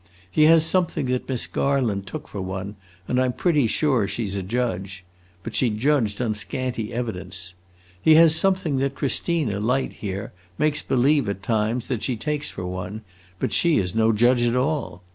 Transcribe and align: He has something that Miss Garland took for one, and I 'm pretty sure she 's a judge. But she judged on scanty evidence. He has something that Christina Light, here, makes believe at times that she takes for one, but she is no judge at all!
He 0.31 0.45
has 0.45 0.65
something 0.65 1.05
that 1.05 1.29
Miss 1.29 1.45
Garland 1.45 2.07
took 2.07 2.27
for 2.27 2.41
one, 2.41 2.75
and 3.07 3.21
I 3.21 3.25
'm 3.25 3.33
pretty 3.33 3.67
sure 3.67 4.07
she 4.07 4.25
's 4.25 4.35
a 4.35 4.41
judge. 4.41 5.05
But 5.43 5.53
she 5.53 5.69
judged 5.69 6.19
on 6.19 6.33
scanty 6.33 6.91
evidence. 6.91 7.53
He 8.01 8.15
has 8.15 8.33
something 8.35 8.77
that 8.77 8.95
Christina 8.95 9.59
Light, 9.59 9.93
here, 9.93 10.33
makes 10.57 10.81
believe 10.81 11.29
at 11.29 11.43
times 11.43 11.87
that 11.87 12.01
she 12.01 12.15
takes 12.15 12.49
for 12.49 12.65
one, 12.65 13.03
but 13.37 13.53
she 13.53 13.77
is 13.77 13.93
no 13.93 14.11
judge 14.11 14.41
at 14.41 14.55
all! 14.55 15.03